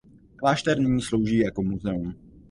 [0.35, 2.15] Klášter nyní slouží jako muzeum.